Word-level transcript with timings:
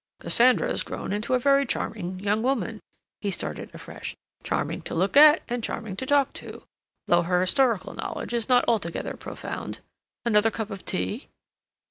"Cassandra's 0.19 0.81
grown 0.81 1.13
into 1.13 1.35
a 1.35 1.39
very 1.39 1.63
charming 1.63 2.19
young 2.19 2.41
woman," 2.41 2.79
he 3.19 3.29
started 3.29 3.69
afresh. 3.71 4.15
"Charming 4.41 4.81
to 4.81 4.95
look 4.95 5.15
at, 5.15 5.43
and 5.47 5.63
charming 5.63 5.95
to 5.97 6.07
talk 6.07 6.33
to, 6.33 6.63
though 7.05 7.21
her 7.21 7.41
historical 7.41 7.93
knowledge 7.93 8.33
is 8.33 8.49
not 8.49 8.65
altogether 8.67 9.13
profound. 9.15 9.81
Another 10.25 10.49
cup 10.49 10.71
of 10.71 10.85
tea?" 10.85 11.27